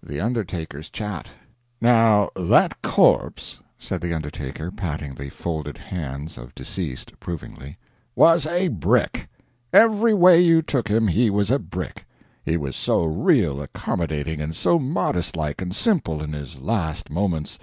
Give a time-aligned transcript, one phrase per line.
[0.00, 1.26] THE UNDERTAKER'S CHAT
[1.80, 7.78] "Now that corpse," said the undertaker, patting the folded hands of deceased approvingly,
[8.14, 9.26] "was a brick
[9.72, 12.06] every way you took him he was a brick.
[12.44, 17.58] He was so real accommodating, and so modest like and simple in his last moments.